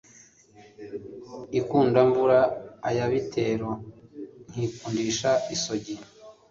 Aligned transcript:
i 1.59 1.61
kundamvura 1.67 2.39
aya 2.87 3.05
bitero, 3.11 3.69
nkikundisha 4.51 5.31
isogi 5.55 5.95